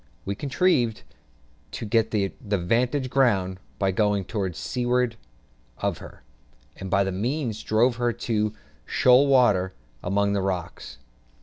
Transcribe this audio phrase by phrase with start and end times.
[0.25, 1.03] We contrived
[1.73, 5.15] to get the "'vantage ground" by going to seaward
[5.77, 6.23] of her,
[6.75, 10.97] and by that means drove her into shoal water among the rocks.